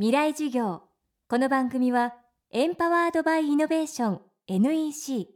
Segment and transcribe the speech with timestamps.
[0.00, 0.80] 未来授業。
[1.28, 2.14] この番組は
[2.52, 5.28] エンパワードバイイノベーション NEC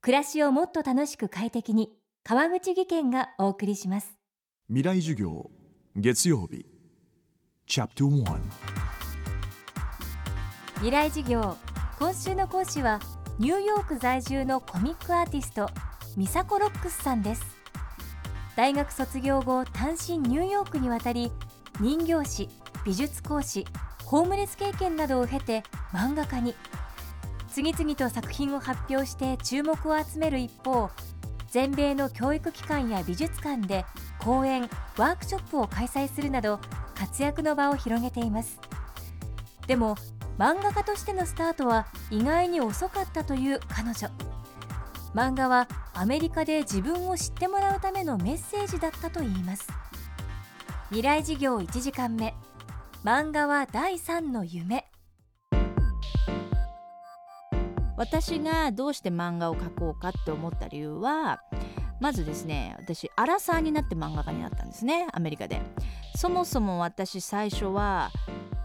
[0.00, 1.90] 暮らしをもっと楽しく快適に
[2.22, 4.16] 川口義賢がお送りします。
[4.68, 5.50] 未来授業
[5.96, 6.64] 月曜日。
[7.66, 8.38] チャプター1
[10.76, 11.56] 未来授業。
[11.98, 13.00] 今週の講師は
[13.40, 15.68] ニューヨーク在住のコミックアーティスト
[16.16, 17.42] ミサコロックスさんです。
[18.54, 21.32] 大学卒業後単身ニューヨークに渡り
[21.80, 22.48] 人形師
[22.84, 23.66] 美術講師
[24.08, 26.54] ホームレス経験などを経て漫画家に。
[27.52, 30.88] 次々と作品を発表して注目を集める一方
[31.50, 33.84] 全米の教育機関や美術館で
[34.18, 34.62] 講演
[34.96, 36.58] ワークショップを開催するなど
[36.94, 38.58] 活躍の場を広げています。
[39.66, 39.96] でも
[40.38, 44.08] 漫画家としてのスタートは意外に遅かったという彼女。
[45.14, 49.68] 漫画はアメリカで自分を知ってもらうためのメッセージだったといいます。
[50.88, 52.34] 未来事業1時間目。
[53.04, 54.84] 漫画は第3の夢。
[57.96, 61.40] 私がどうして漫画を描こうかって思った理由は
[62.00, 65.60] まずですね私アラサーになって漫画家になったんですねアメリカで。
[66.16, 68.10] そもそも私最初は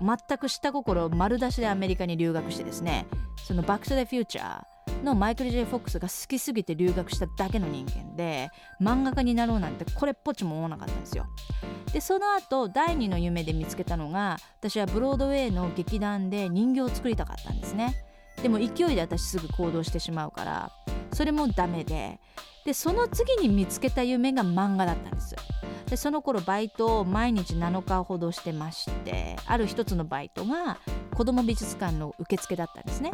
[0.02, 3.06] 全く下心丸出しでアメリカに留学してですね
[3.46, 8.50] そのバック・トゥ・ザ・フューチャーのマイクル・ジェイ・フォックスが好きすぎて留学しただけの人間で
[8.82, 11.28] 漫画家になろうなんてこれっぽっちも思わなかったんですよ。
[11.94, 18.04] でその後第二の夢で見つけたのが私はブロードウェイの劇団で人形を作りたかったんですね。
[18.42, 20.72] でも勢いで私すぐ行動してしまうから
[21.14, 22.20] それもダメで。
[22.66, 25.36] でその次に見つけた夢が漫画だったんです。
[25.90, 30.80] でその頃バイトを毎日7日ほどしてましてある一つのバイトが
[31.14, 33.12] 子ども美術館の受付だったんですね。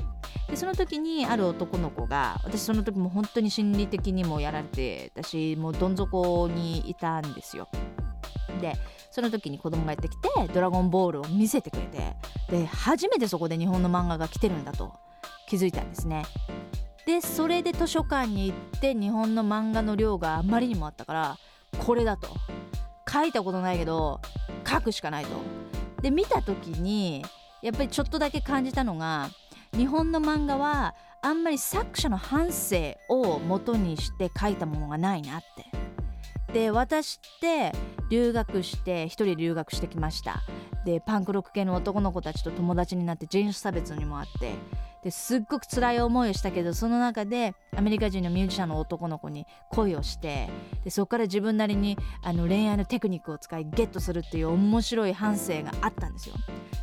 [0.47, 7.67] でその時にある男の子が私その時も本当に心理的にもやられて私もうどん底にいたんですよ。
[8.59, 8.75] で
[9.11, 12.15] その時に子供がやってきて「ドラゴンボール」を見せてくれて
[12.49, 14.93] で初めてそこで日本の漫画が来てるんだと
[15.47, 16.25] 気づいたんですね。
[17.05, 21.37] でそれで図書館に行って日本の漫画の量があまりにもあったから
[21.79, 22.27] これだと。
[23.11, 24.21] 書いたことないけど
[24.67, 25.31] 書くしかないと。
[26.03, 27.25] で見た時に
[27.61, 29.29] やっぱりちょっとだけ感じたのが
[29.75, 35.78] 日本の漫画はあんまり作者の半生を元にして書いたものがないなって。
[36.53, 37.71] で私って
[38.09, 40.41] 留学して一人留学してきました
[40.85, 44.55] でパンクロック系の男の子たちと友達になって人種差別にもあって
[45.03, 50.49] ですっごく辛い思いをしたけどその中でアメリカ人のミュージシャンの男の子に恋をして
[50.83, 56.35] でそこから自分なりにあの恋愛のテクニックを使いゲットするっていう面白い反省があったんですよ。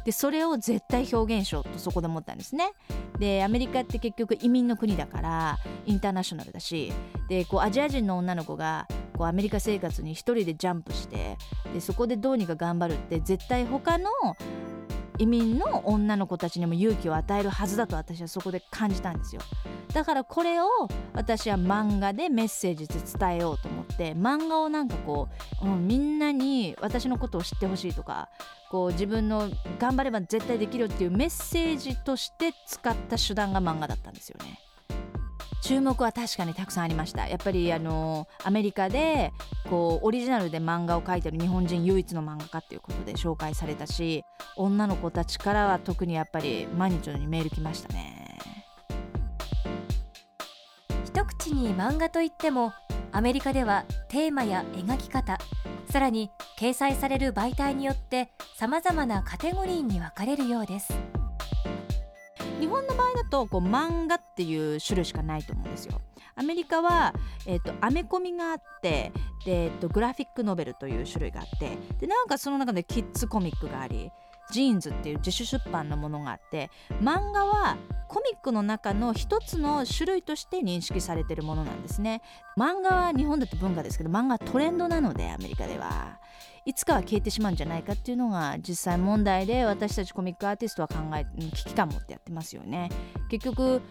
[0.05, 2.73] でそれを絶対表現しようとそこで思ったんですね。
[3.19, 6.93] でアメリカって結局移民の国だからインターナショナルだし
[7.29, 11.37] でこうアジア人の女の子がこうアメリカ生活に一人でジャンプして
[11.73, 14.11] でそこでどうにか頑張るって絶対他の
[15.19, 19.41] 移民の女の子たちにも勇気を与えるはずだと私はそこで感じたんですよ。
[19.93, 20.67] だからこれを
[21.15, 25.29] 私は漫画でメッセージで伝えようと思って漫画をなんかこ
[25.63, 28.29] う、う、みんなに私のことを知ってほしいとか
[28.71, 34.66] こう自分の頑張れば絶対できるっていうメッセージとして使った手段が漫画だったんですよね。
[35.67, 37.27] 注目は確かにたくさんありました。
[37.27, 39.33] やっぱりあのアメリカで
[39.69, 44.23] こうオリジナルで漫画を描いてる日本人唯一の漫画家っていうことで紹介されたし
[44.57, 48.39] 女の子たちからは特にやっぱり毎日のようにメール来ましたね。
[51.05, 52.73] 一口に漫画といっても
[53.11, 55.37] アメリカではテーマや描き方
[55.91, 61.16] さらに掲載される媒体によってさまざまなカテゴリーに分かれるようです。
[62.61, 66.01] 日本の場合だとこう漫画っていう種類しかないと思うんですよ。
[66.39, 67.15] アメリカは、
[67.47, 69.11] えーと、アメコミがあって
[69.47, 74.11] で、えーと、グラフィックノベルという種類があってでなんかその中でキッズコミックがあり
[74.53, 76.71] ジーンズっていう自主出版のものがあって
[77.01, 77.77] 漫画は
[78.09, 82.23] コミックの中の一つの種類として認識されてるものなんですね。
[82.57, 86.21] 漫画は日本だと文化ですけど漫画はトレンドなのでアメリカでは。
[86.65, 92.91] いつかは消えてしまうんじゃないかっていうのが実際問題で私たちコミックアーティストは考え危機感持ってやってますよね。
[93.31, 93.83] 結局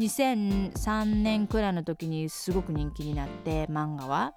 [0.00, 4.34] 2003年くらいの時にすごく人気になって漫画は。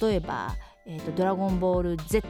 [0.00, 0.54] 例えば、
[0.86, 2.26] えーと「ドラゴンボール Z」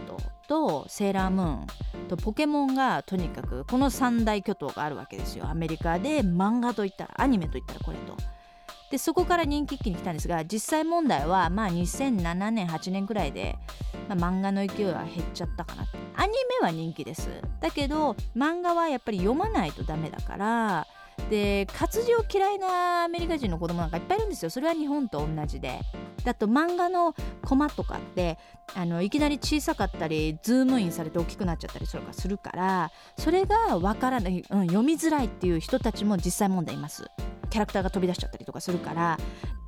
[0.48, 1.66] と「セーラームーン」
[2.08, 5.46] とポケモンがとにかくこの三大巨頭があるわけですよ。
[5.48, 8.16] アメリカで漫画といったらアニメといったらこれと。
[8.90, 13.58] でそこから人気一気に来たんですが実際問題はまあ2007年8年くらいで、
[14.08, 15.84] まあ、漫画の勢いは減っちゃったかな。
[16.16, 17.28] アニメは人気です。
[17.60, 20.86] だけど漫画はやっぱり読まないとダメだから
[21.30, 24.50] で活字を嫌いなアメリカ人の子供なんかいっぱいいるんですよ。
[24.50, 25.80] それは日本と同じで。
[26.24, 27.14] だと漫画の
[27.44, 28.38] コマとかって
[28.74, 37.10] あのいきなり小さかったりズームインされて大きくなっちゃったりするからそれがわからない、うん、読みづらいっていう人たちも実際問題います。
[37.50, 39.18] キャラクターが飛び出しちゃったりとかするから。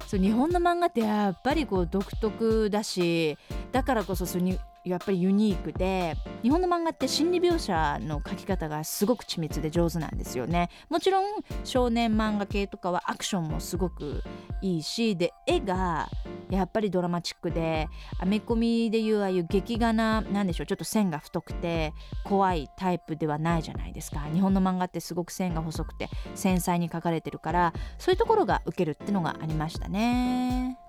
[0.07, 3.37] そう日本の漫画ってやっぱりこう独特だし
[3.73, 11.25] だからこそそにやっぱりユニークで日本の漫画って心理描写の描き方がすごく緻密で上手なんですよねもちろん
[11.65, 14.23] 少年漫画系とかはアクションもすごく
[14.62, 16.09] いいしで絵が
[16.50, 17.88] やっぱりドラマチックで
[18.21, 21.93] アメコミでいうああいう劇画な何でしょうちょっと線が太くて
[22.25, 30.86] 怖いタイプではないじゃないですか日本の漫画ってすごく線が細くて繊細に描かれてるからそういうところが受けるってのがありましたね。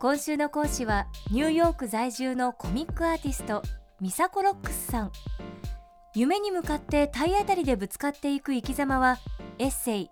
[0.00, 3.62] 今週の講師はニューヨーク在住のコミックアーティスト
[4.00, 5.12] ミサコロックスさん。
[6.14, 9.18] 夢に向かって体当たりでぶつかっていく生き様は
[9.58, 10.10] エッセイ。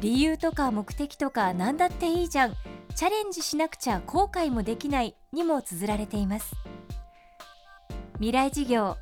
[0.00, 2.54] 理由とか目的とか何だっていいじゃん。
[2.94, 6.54] チャレンジしなくちゃ後悔もできないにも綴られています。
[8.18, 8.96] 未来事業。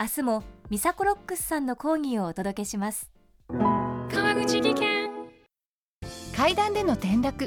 [0.00, 3.10] 明日もミサコロックスさんの講義をお届けします。
[3.50, 5.10] 川口技研。
[6.34, 7.46] 階段での転落